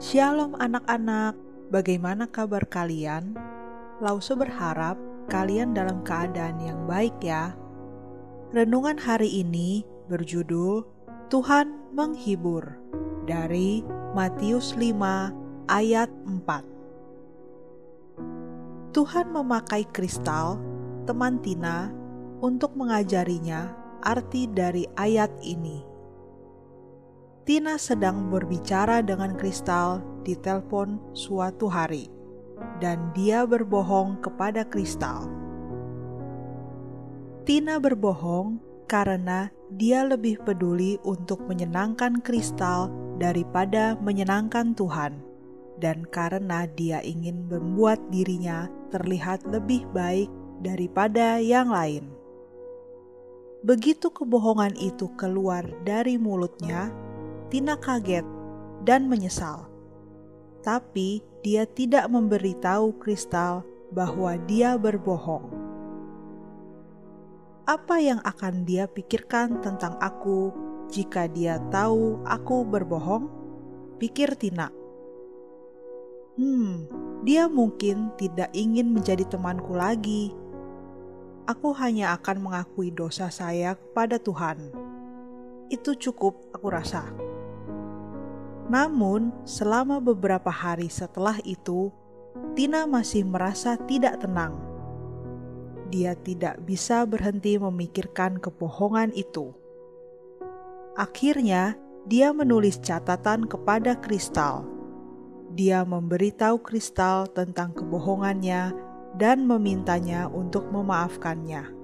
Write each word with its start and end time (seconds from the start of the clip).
Shalom 0.00 0.56
anak-anak, 0.56 1.36
bagaimana 1.68 2.24
kabar 2.24 2.64
kalian? 2.64 3.36
Lause 4.00 4.32
berharap 4.32 4.96
kalian 5.28 5.76
dalam 5.76 6.00
keadaan 6.08 6.56
yang 6.56 6.88
baik 6.88 7.12
ya. 7.20 7.52
Renungan 8.48 8.96
hari 8.96 9.44
ini 9.44 9.84
berjudul 10.08 10.88
Tuhan 11.28 11.92
menghibur 11.92 12.80
dari 13.28 13.84
Matius 14.16 14.72
5 14.72 15.68
ayat 15.68 16.08
4. 16.24 18.96
Tuhan 18.96 19.36
memakai 19.36 19.84
kristal, 19.92 20.56
teman 21.04 21.44
Tina, 21.44 21.92
untuk 22.40 22.72
mengajarinya 22.72 23.68
arti 24.00 24.48
dari 24.48 24.88
ayat 24.96 25.28
ini. 25.44 25.89
Tina 27.48 27.80
sedang 27.80 28.28
berbicara 28.28 29.00
dengan 29.00 29.32
Kristal 29.32 30.04
di 30.28 30.36
telepon 30.36 31.00
suatu 31.16 31.72
hari, 31.72 32.12
dan 32.84 33.08
dia 33.16 33.48
berbohong 33.48 34.20
kepada 34.20 34.60
Kristal. 34.68 35.24
Tina 37.48 37.80
berbohong 37.80 38.60
karena 38.84 39.48
dia 39.72 40.04
lebih 40.04 40.36
peduli 40.44 41.00
untuk 41.00 41.40
menyenangkan 41.48 42.20
Kristal 42.20 42.92
daripada 43.16 43.96
menyenangkan 44.04 44.76
Tuhan, 44.76 45.16
dan 45.80 46.04
karena 46.12 46.68
dia 46.76 47.00
ingin 47.00 47.48
membuat 47.48 48.04
dirinya 48.12 48.68
terlihat 48.92 49.48
lebih 49.48 49.88
baik 49.96 50.28
daripada 50.60 51.40
yang 51.40 51.72
lain. 51.72 52.04
Begitu 53.64 54.12
kebohongan 54.12 54.76
itu 54.76 55.08
keluar 55.16 55.64
dari 55.88 56.20
mulutnya, 56.20 56.92
Tina 57.50 57.74
kaget 57.74 58.22
dan 58.86 59.10
menyesal. 59.10 59.66
Tapi 60.62 61.18
dia 61.42 61.66
tidak 61.66 62.06
memberitahu 62.06 62.94
Kristal 63.02 63.66
bahwa 63.90 64.38
dia 64.46 64.78
berbohong. 64.78 65.50
Apa 67.66 67.98
yang 67.98 68.22
akan 68.22 68.62
dia 68.62 68.86
pikirkan 68.86 69.58
tentang 69.66 69.98
aku 69.98 70.54
jika 70.94 71.26
dia 71.26 71.58
tahu 71.74 72.22
aku 72.22 72.62
berbohong? 72.62 73.26
Pikir 73.98 74.38
Tina. 74.38 74.70
Hmm, 76.38 76.86
dia 77.26 77.50
mungkin 77.50 78.14
tidak 78.14 78.54
ingin 78.54 78.94
menjadi 78.94 79.26
temanku 79.26 79.74
lagi. 79.74 80.30
Aku 81.50 81.74
hanya 81.74 82.14
akan 82.14 82.46
mengakui 82.46 82.94
dosa 82.94 83.26
saya 83.26 83.74
kepada 83.74 84.22
Tuhan. 84.22 84.70
Itu 85.66 85.98
cukup, 85.98 86.38
aku 86.54 86.66
rasa. 86.70 87.10
Namun, 88.70 89.34
selama 89.42 89.98
beberapa 89.98 90.48
hari 90.48 90.86
setelah 90.86 91.42
itu, 91.42 91.90
Tina 92.54 92.86
masih 92.86 93.26
merasa 93.26 93.74
tidak 93.74 94.22
tenang. 94.22 94.54
Dia 95.90 96.14
tidak 96.14 96.62
bisa 96.62 97.02
berhenti 97.02 97.58
memikirkan 97.58 98.38
kebohongan 98.38 99.10
itu. 99.18 99.50
Akhirnya, 100.94 101.74
dia 102.06 102.30
menulis 102.30 102.78
catatan 102.78 103.50
kepada 103.50 103.98
Kristal. 103.98 104.62
Dia 105.58 105.82
memberitahu 105.82 106.62
Kristal 106.62 107.26
tentang 107.26 107.74
kebohongannya 107.74 108.70
dan 109.18 109.50
memintanya 109.50 110.30
untuk 110.30 110.70
memaafkannya. 110.70 111.74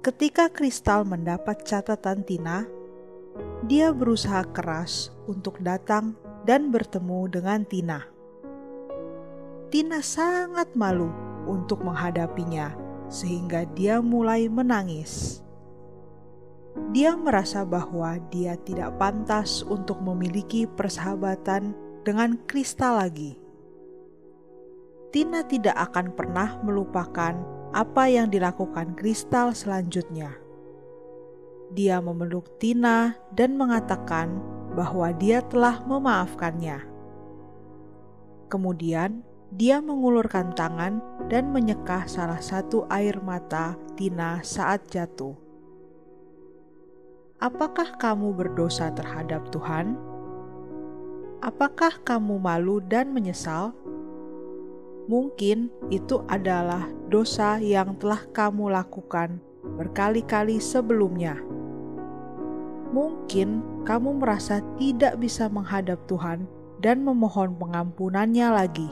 Ketika 0.00 0.48
Kristal 0.48 1.04
mendapat 1.04 1.64
catatan 1.68 2.24
Tina, 2.24 2.64
dia 3.64 3.96
berusaha 3.96 4.44
keras 4.52 5.08
untuk 5.24 5.56
datang 5.64 6.12
dan 6.44 6.68
bertemu 6.68 7.32
dengan 7.32 7.64
Tina. 7.64 8.04
Tina 9.72 10.04
sangat 10.04 10.76
malu 10.76 11.08
untuk 11.48 11.80
menghadapinya, 11.80 12.76
sehingga 13.08 13.64
dia 13.72 14.04
mulai 14.04 14.52
menangis. 14.52 15.40
Dia 16.92 17.16
merasa 17.16 17.64
bahwa 17.64 18.20
dia 18.28 18.60
tidak 18.60 19.00
pantas 19.00 19.64
untuk 19.64 19.96
memiliki 20.04 20.68
persahabatan 20.68 21.72
dengan 22.04 22.36
Kristal 22.44 23.00
lagi. 23.00 23.40
Tina 25.08 25.40
tidak 25.46 25.78
akan 25.90 26.12
pernah 26.12 26.60
melupakan 26.60 27.32
apa 27.72 28.04
yang 28.12 28.28
dilakukan 28.28 28.92
Kristal 28.98 29.56
selanjutnya 29.56 30.43
dia 31.74 31.98
memeluk 31.98 32.46
Tina 32.62 33.18
dan 33.34 33.58
mengatakan 33.58 34.38
bahwa 34.78 35.10
dia 35.10 35.42
telah 35.42 35.82
memaafkannya. 35.82 36.86
Kemudian, 38.46 39.26
dia 39.54 39.82
mengulurkan 39.82 40.54
tangan 40.54 41.02
dan 41.26 41.50
menyekah 41.50 42.06
salah 42.06 42.38
satu 42.38 42.86
air 42.90 43.18
mata 43.22 43.74
Tina 43.98 44.42
saat 44.46 44.86
jatuh. 44.90 45.34
Apakah 47.42 47.98
kamu 47.98 48.34
berdosa 48.34 48.94
terhadap 48.94 49.50
Tuhan? 49.50 49.98
Apakah 51.42 51.98
kamu 52.06 52.38
malu 52.38 52.78
dan 52.80 53.10
menyesal? 53.10 53.74
Mungkin 55.10 55.68
itu 55.92 56.24
adalah 56.30 56.88
dosa 57.12 57.60
yang 57.60 58.00
telah 58.00 58.24
kamu 58.32 58.72
lakukan 58.72 59.42
berkali-kali 59.76 60.56
sebelumnya. 60.56 61.53
Mungkin 62.94 63.82
kamu 63.82 64.22
merasa 64.22 64.62
tidak 64.78 65.18
bisa 65.18 65.50
menghadap 65.50 65.98
Tuhan 66.06 66.46
dan 66.78 67.02
memohon 67.02 67.58
pengampunannya 67.58 68.54
lagi. 68.54 68.86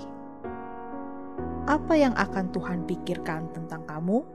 Apa 1.70 1.94
yang 1.94 2.10
akan 2.18 2.50
Tuhan 2.50 2.82
pikirkan 2.90 3.54
tentang 3.54 3.86
kamu? 3.86 4.26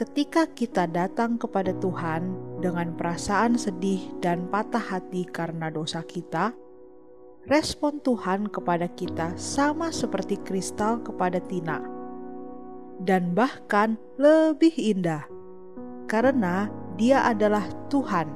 Ketika 0.00 0.48
kita 0.48 0.88
datang 0.88 1.36
kepada 1.36 1.76
Tuhan 1.76 2.32
dengan 2.64 2.96
perasaan 2.96 3.60
sedih 3.60 4.00
dan 4.24 4.48
patah 4.48 4.80
hati 4.80 5.28
karena 5.28 5.68
dosa 5.68 6.00
kita, 6.00 6.56
respon 7.44 8.00
Tuhan 8.00 8.48
kepada 8.48 8.88
kita 8.88 9.36
sama 9.36 9.92
seperti 9.92 10.40
kristal 10.40 11.04
kepada 11.04 11.36
Tina, 11.36 11.84
dan 12.96 13.36
bahkan 13.36 14.00
lebih 14.16 14.72
indah 14.72 15.28
karena 16.08 16.72
dia 16.94 17.26
adalah 17.26 17.66
Tuhan. 17.90 18.30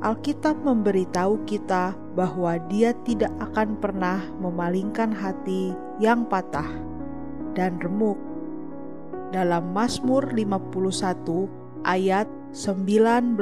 Alkitab 0.00 0.64
memberitahu 0.64 1.44
kita 1.44 1.92
bahwa 2.16 2.56
Dia 2.72 2.96
tidak 3.04 3.34
akan 3.52 3.76
pernah 3.82 4.22
memalingkan 4.40 5.12
hati 5.12 5.76
yang 6.00 6.24
patah 6.24 6.70
dan 7.52 7.76
remuk. 7.82 8.16
Dalam 9.34 9.76
Mazmur 9.76 10.30
51 10.32 11.84
ayat 11.84 12.26
19. 12.54 13.36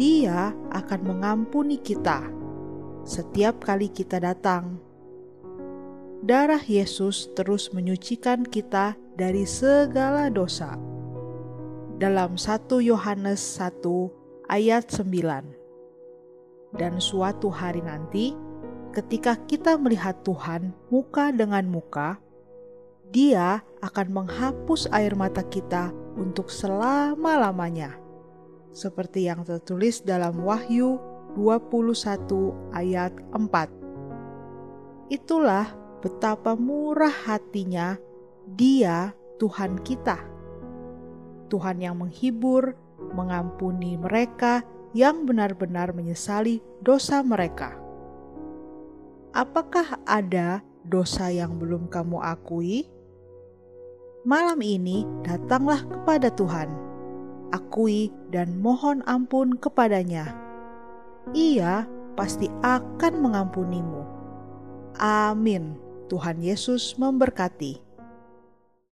Dia 0.00 0.54
akan 0.72 1.00
mengampuni 1.04 1.76
kita 1.82 2.24
setiap 3.06 3.62
kali 3.62 3.92
kita 3.92 4.18
datang. 4.18 4.80
Darah 6.26 6.62
Yesus 6.62 7.30
terus 7.38 7.70
menyucikan 7.70 8.42
kita 8.42 8.98
dari 9.14 9.46
segala 9.46 10.26
dosa 10.26 10.95
dalam 11.96 12.36
1 12.36 12.68
Yohanes 12.84 13.40
1 13.56 14.52
ayat 14.52 14.84
9. 14.92 16.76
Dan 16.76 17.00
suatu 17.00 17.48
hari 17.48 17.80
nanti, 17.80 18.36
ketika 18.92 19.40
kita 19.48 19.80
melihat 19.80 20.20
Tuhan 20.20 20.76
muka 20.92 21.32
dengan 21.32 21.64
muka, 21.64 22.20
Dia 23.06 23.62
akan 23.80 24.08
menghapus 24.12 24.90
air 24.92 25.14
mata 25.16 25.40
kita 25.40 25.94
untuk 26.18 26.52
selama-lamanya. 26.52 27.96
Seperti 28.76 29.30
yang 29.30 29.46
tertulis 29.46 30.04
dalam 30.04 30.42
Wahyu 30.44 31.00
21 31.38 32.76
ayat 32.76 33.14
4. 33.32 35.08
Itulah 35.08 35.70
betapa 36.02 36.58
murah 36.58 37.14
hatinya 37.24 37.96
Dia 38.44 39.14
Tuhan 39.38 39.80
kita 39.80 40.35
Tuhan 41.46 41.82
yang 41.82 42.02
menghibur, 42.02 42.74
mengampuni 43.14 43.96
mereka 43.96 44.64
yang 44.96 45.28
benar-benar 45.28 45.92
menyesali 45.92 46.64
dosa 46.80 47.20
mereka. 47.20 47.76
Apakah 49.36 50.00
ada 50.08 50.64
dosa 50.82 51.28
yang 51.28 51.60
belum 51.60 51.92
kamu 51.92 52.18
akui? 52.24 52.88
Malam 54.26 54.58
ini 54.64 55.06
datanglah 55.22 55.86
kepada 55.86 56.32
Tuhan, 56.34 56.66
akui 57.54 58.10
dan 58.34 58.58
mohon 58.58 59.04
ampun 59.06 59.54
kepadanya. 59.54 60.34
Ia 61.30 61.86
pasti 62.18 62.50
akan 62.64 63.22
mengampunimu. 63.22 64.02
Amin. 64.98 65.78
Tuhan 66.06 66.42
Yesus 66.42 66.94
memberkati. 66.98 67.85